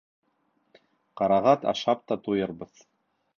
Ҡарағат 1.21 1.67
ашап 1.73 2.03
та 2.13 2.19
туйырбыҙ. 2.29 2.83